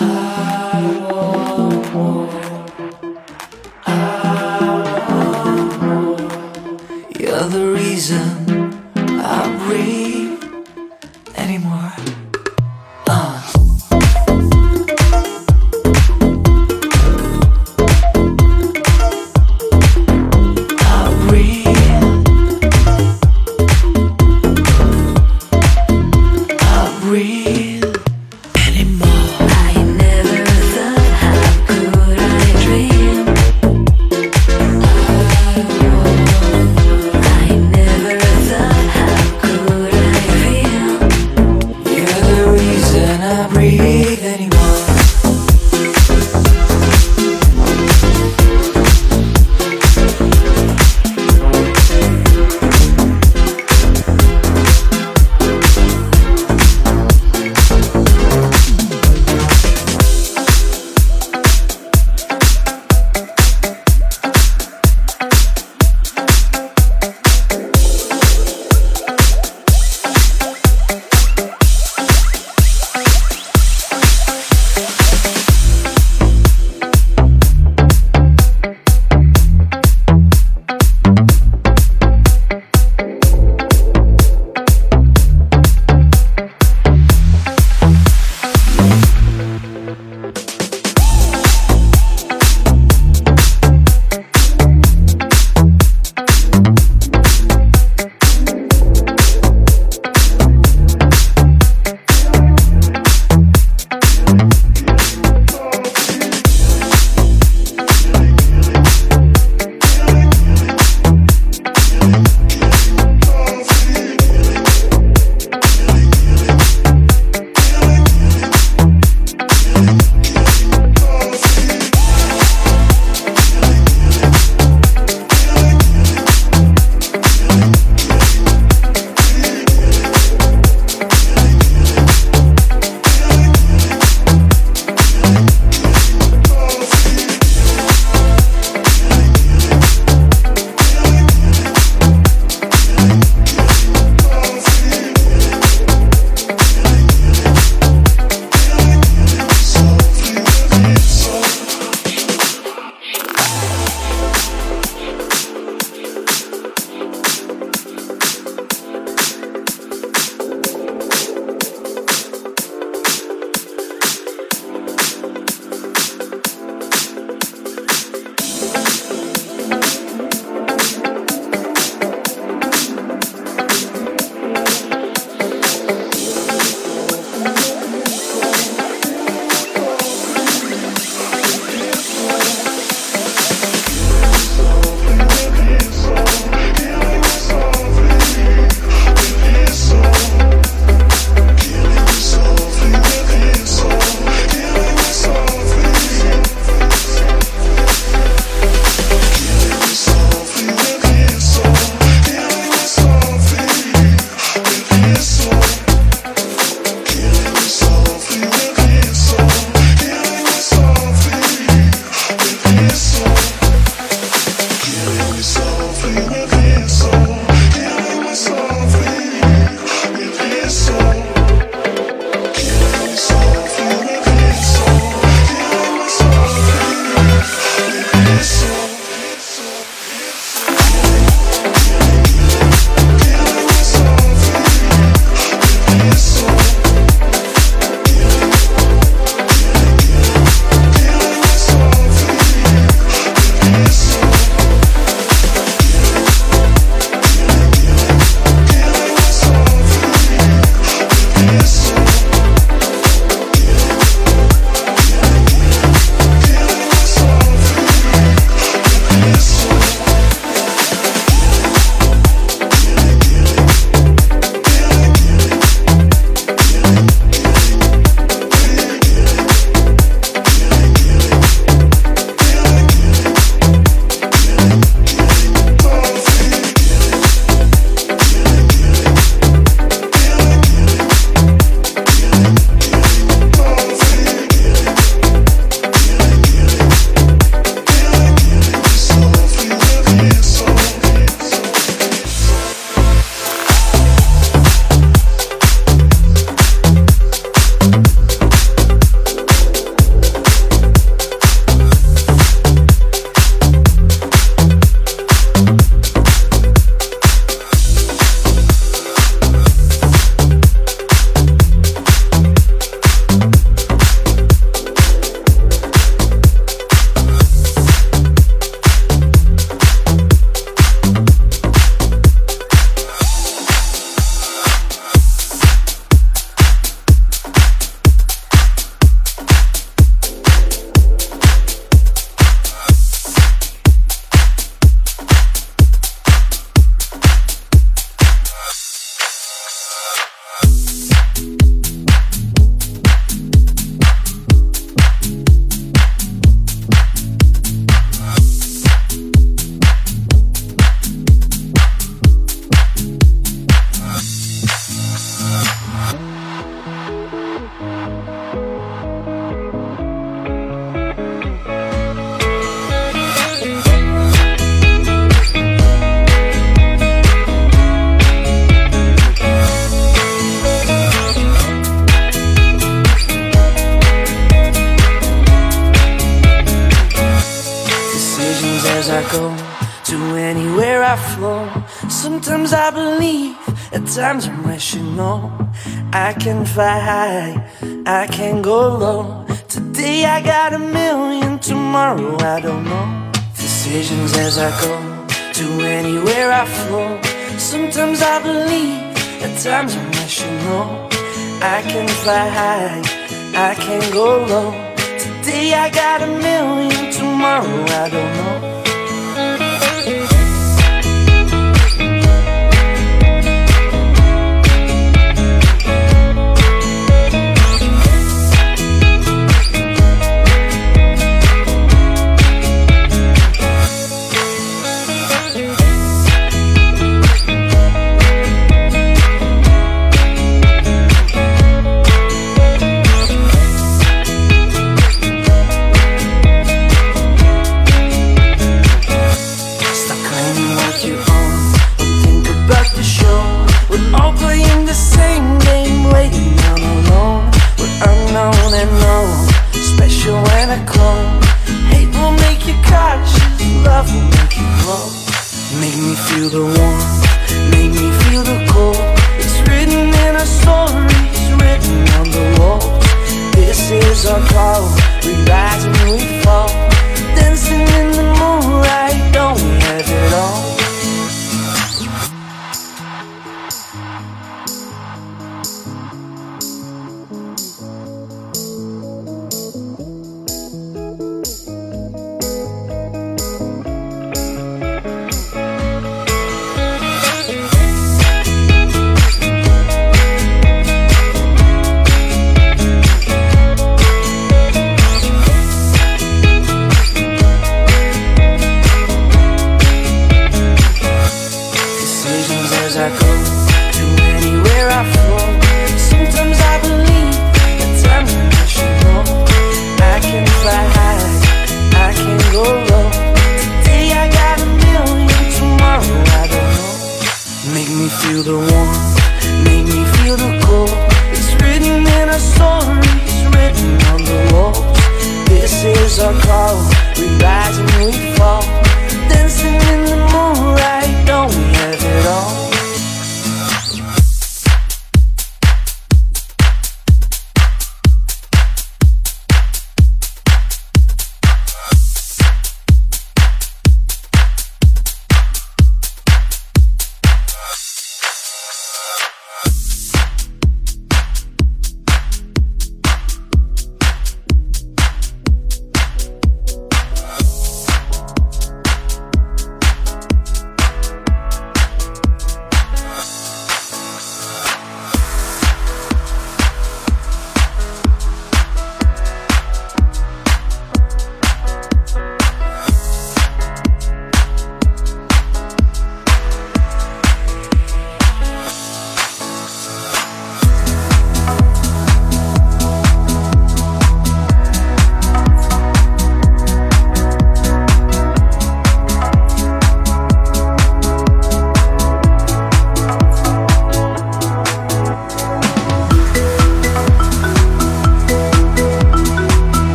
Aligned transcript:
You're 0.00 0.06
the 7.48 7.72
reason 7.72 8.43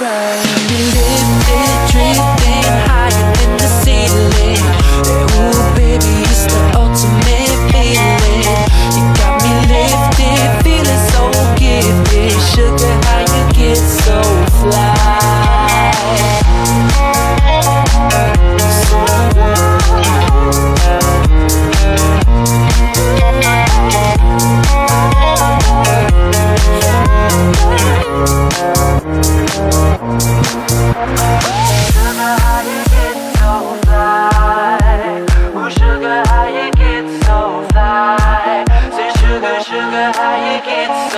Be 0.00 0.97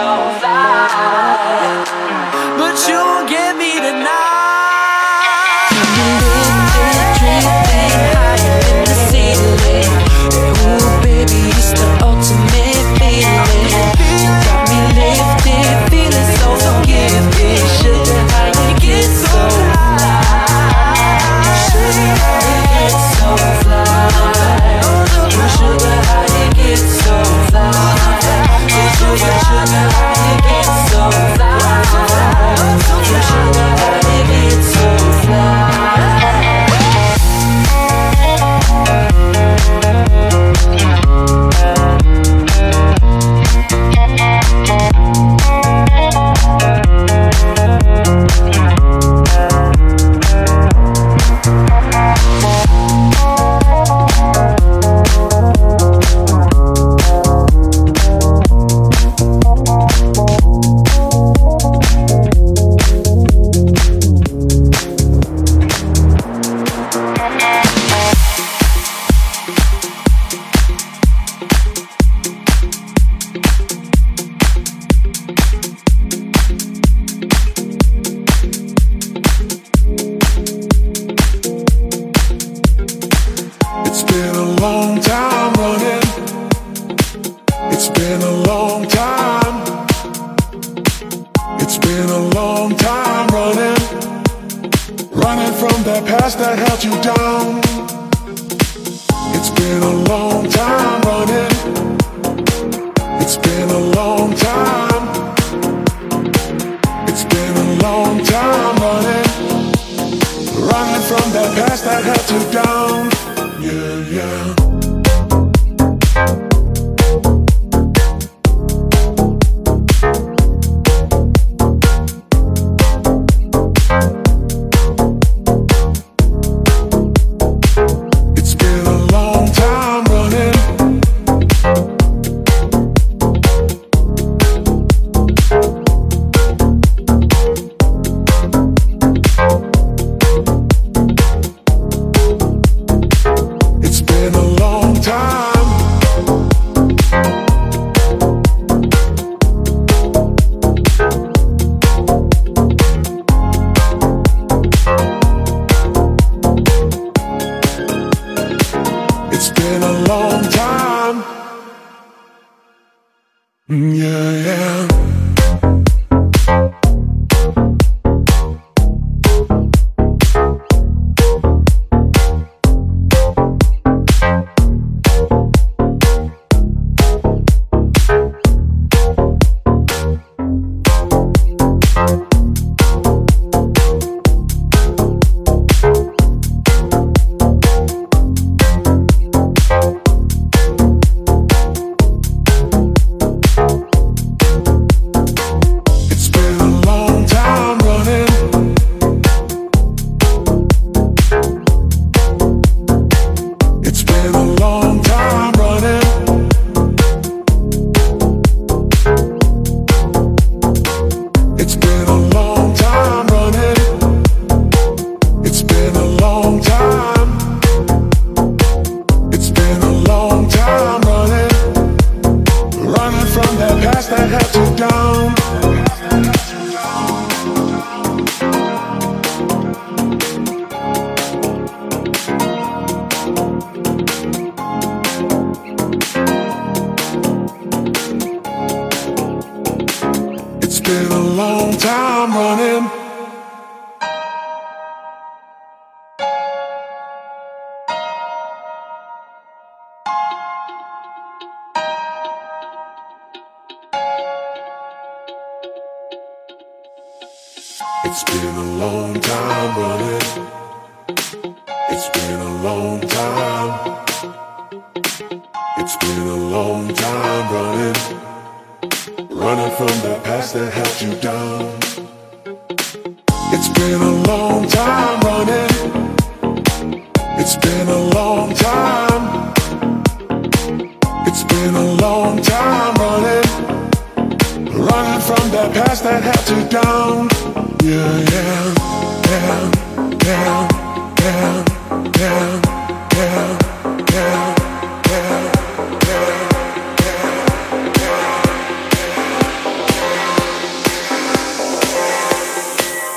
so 0.01 0.39
fly? 0.41 1.40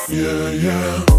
Yeah, 0.10 0.50
yeah. 0.50 1.14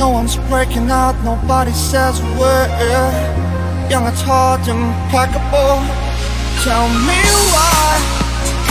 No 0.00 0.08
one's 0.08 0.36
breaking 0.48 0.90
out, 0.90 1.14
nobody 1.22 1.72
says 1.72 2.20
a 2.20 2.24
word. 2.40 2.70
Young 3.90 4.06
it's 4.06 4.22
hard, 4.22 4.66
impeccable 4.66 5.76
Tell 6.64 6.88
me 7.04 7.20
why 7.52 8.00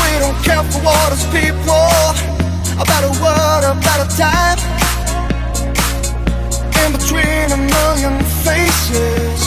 We 0.02 0.18
don't 0.18 0.40
care 0.42 0.64
for 0.74 0.82
all 0.90 1.10
those 1.14 1.30
people. 1.30 1.94
A 2.82 2.86
better 2.92 3.14
world, 3.22 3.62
a 3.62 3.78
better 3.78 4.10
time. 4.18 4.58
In 6.82 6.94
between 6.98 7.46
a 7.54 7.60
million 7.62 8.16
faces. 8.42 9.40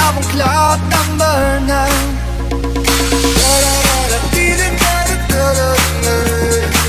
I'm 0.00 0.16
a 0.16 0.24
cloud 0.32 0.80
number 0.88 1.60
nine. 1.68 2.08
Da 3.36 3.52
da 3.64 3.74
da 3.84 4.08
da 4.08 4.18
da 4.24 4.68
da 4.68 5.12
da 5.28 5.52
da 5.58 5.74
da. 6.04 6.83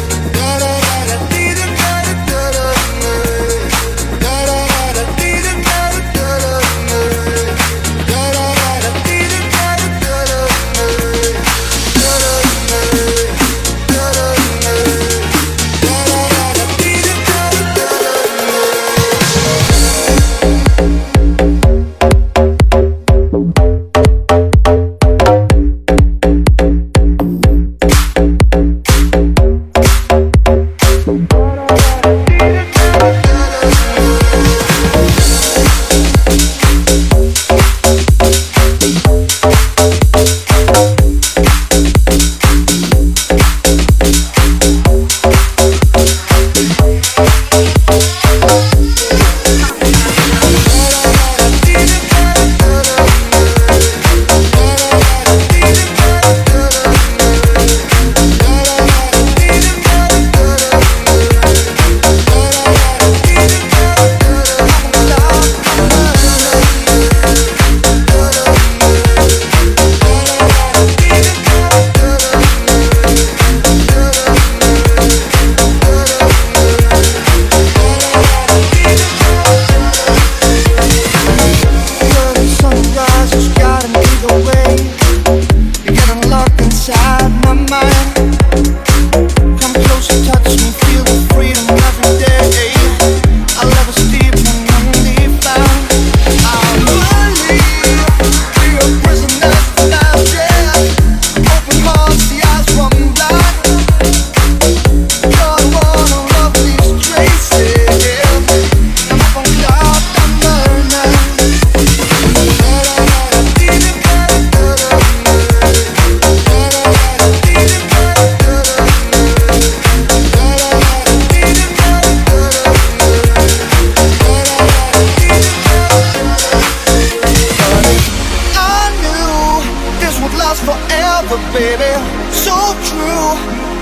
baby. 131.55 131.95
So 132.35 132.55
true, 132.83 133.31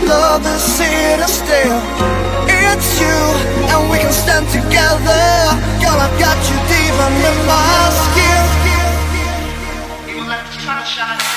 love 0.06 0.46
is 0.46 0.78
here 0.78 1.18
to 1.18 1.28
stay. 1.28 1.66
It's 2.46 2.90
you, 3.02 3.20
and 3.72 3.90
we 3.90 3.98
can 3.98 4.14
stand 4.14 4.46
together. 4.54 5.26
Girl, 5.82 5.98
I've 5.98 6.18
got 6.22 6.38
you 6.50 6.58
deep 6.70 6.96
under 7.08 7.36
my 7.50 7.90
skin. 8.06 8.44
Even 10.08 10.28
the 10.30 10.54
sunshine. 10.62 11.33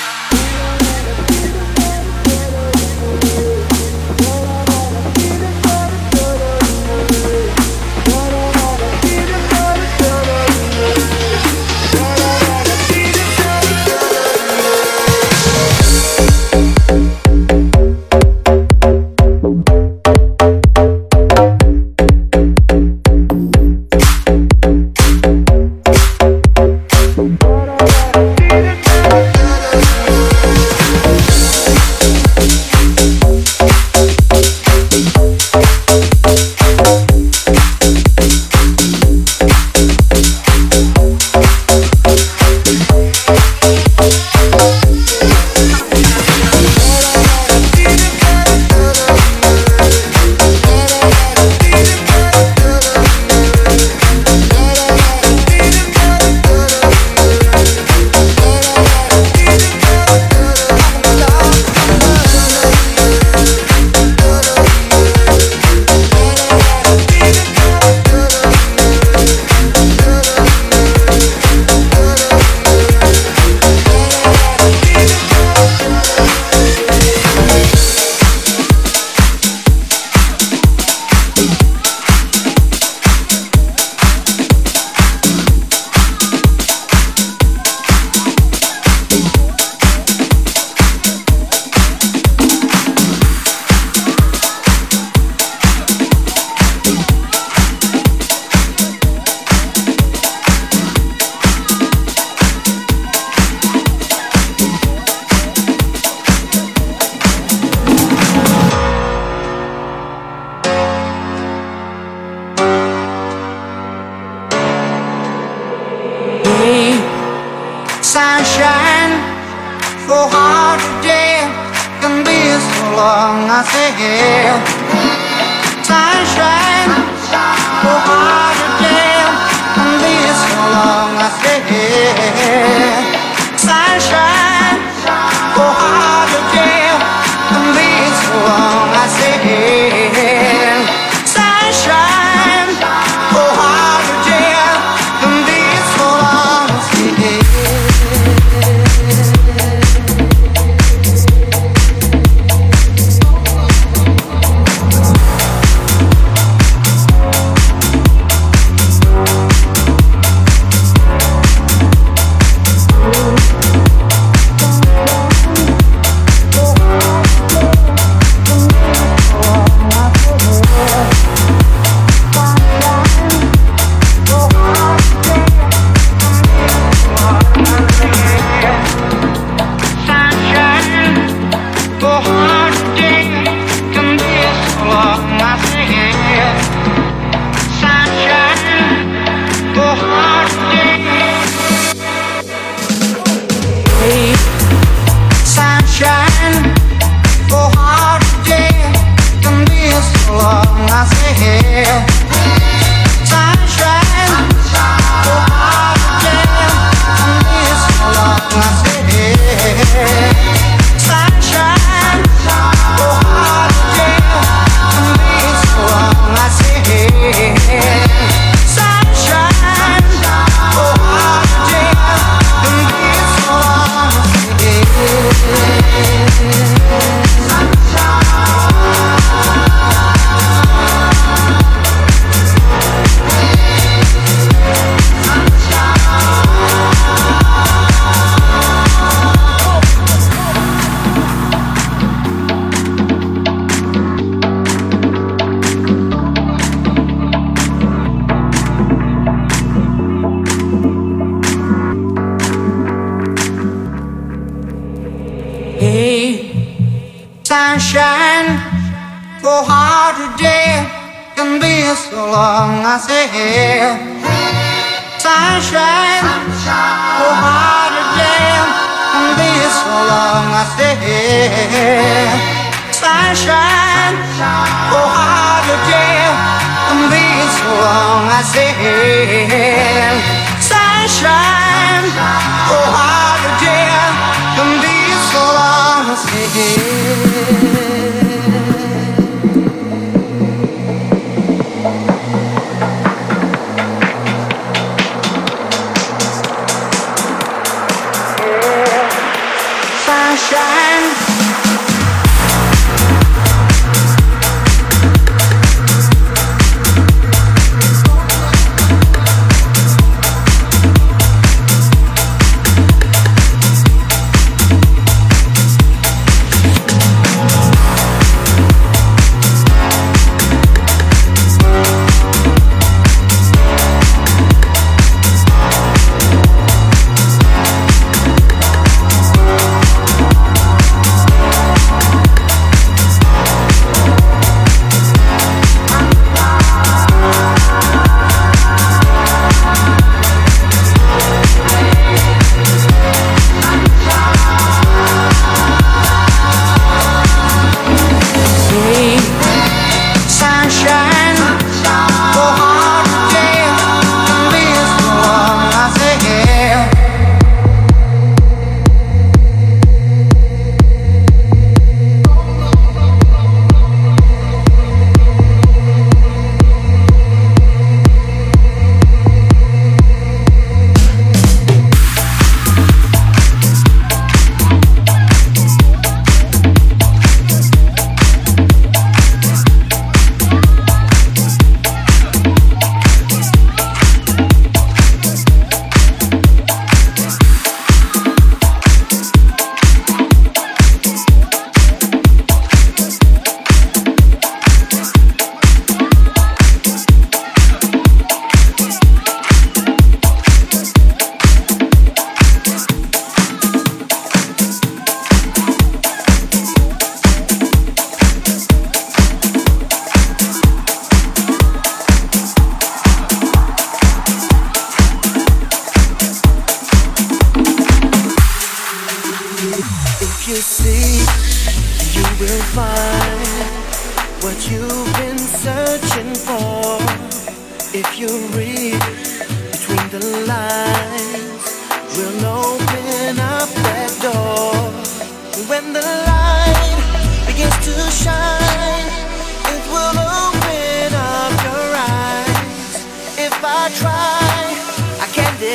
Say. 287.25 287.56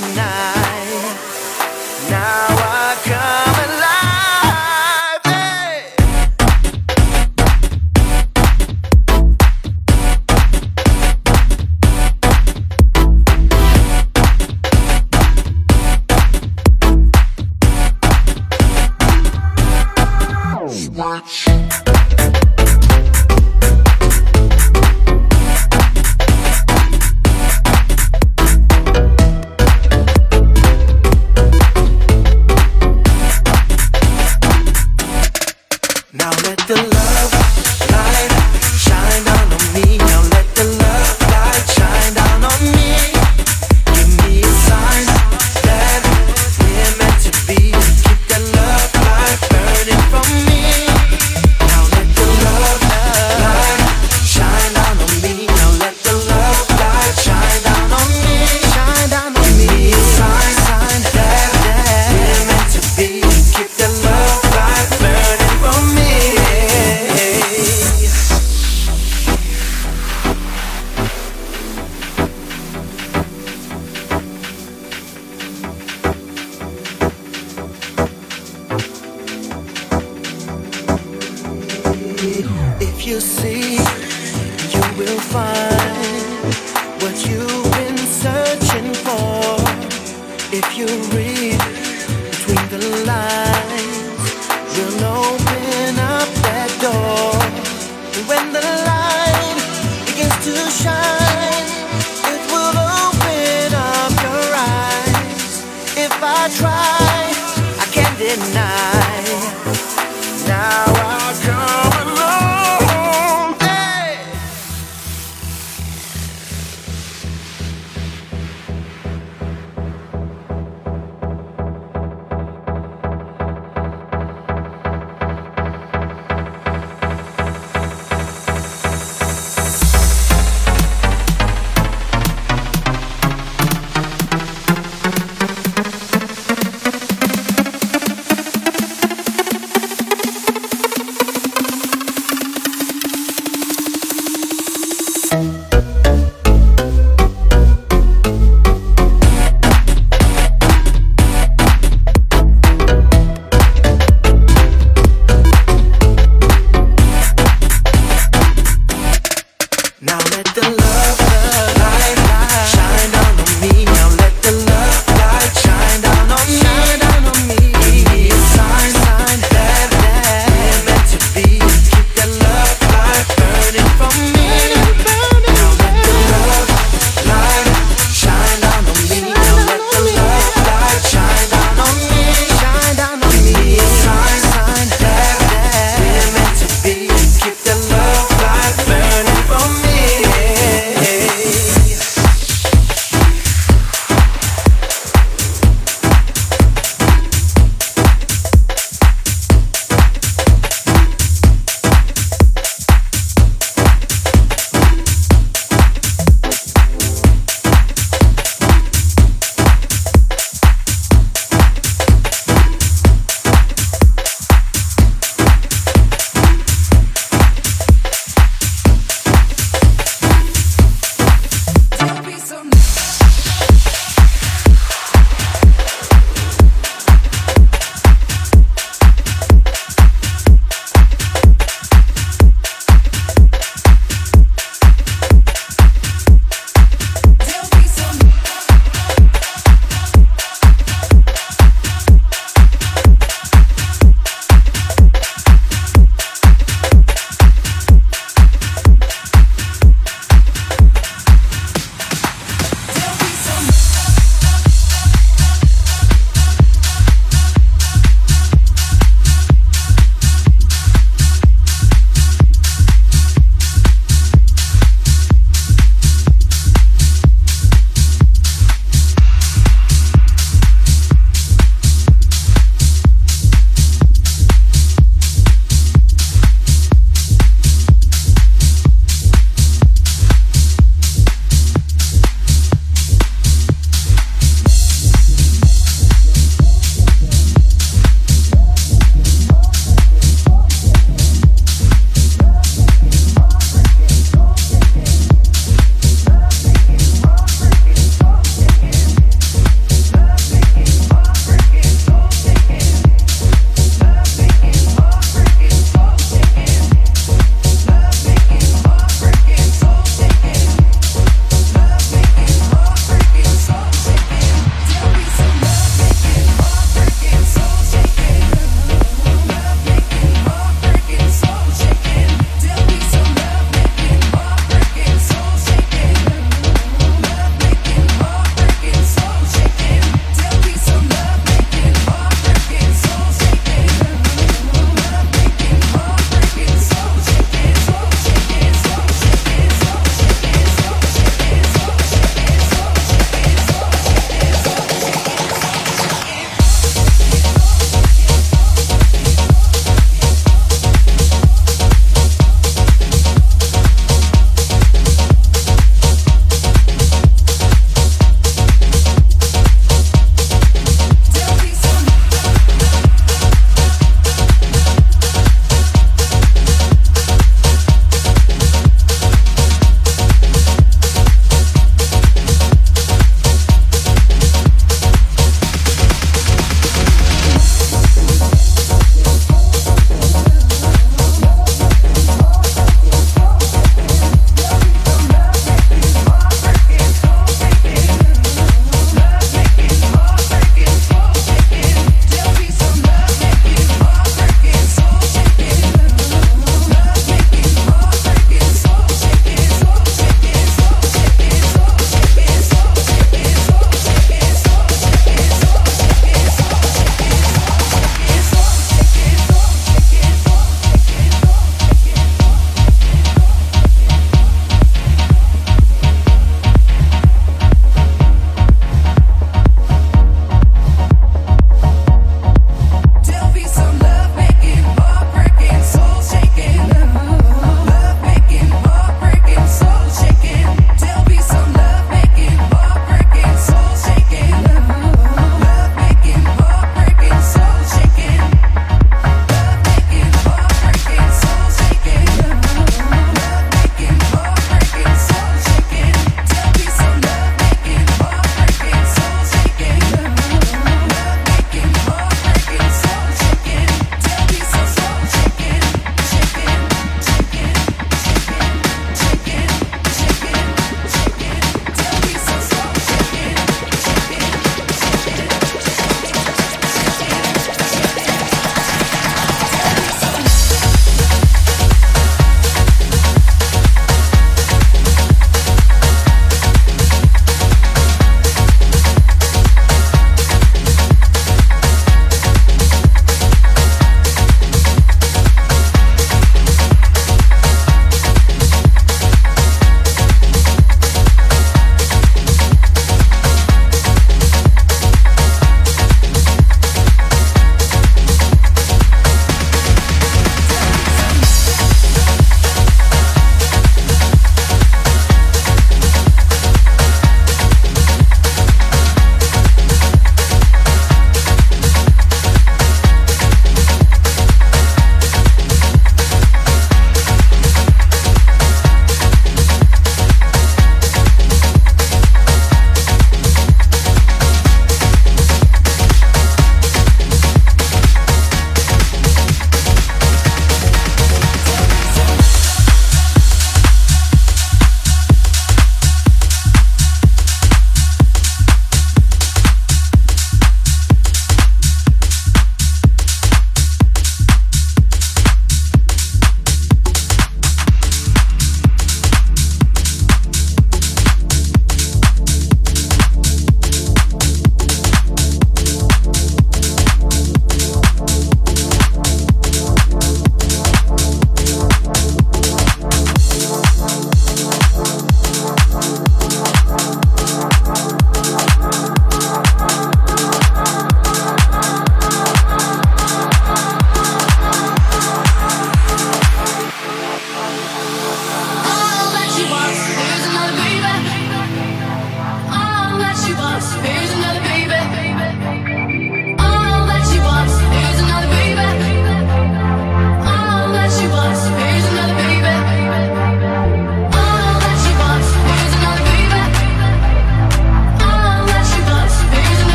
I 0.00 0.57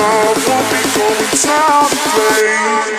up, 0.00 0.36
won't 0.46 0.70
be 0.70 0.80
going 0.96 1.30
down 1.42 1.84
the 1.90 1.98
plane. 2.14 2.97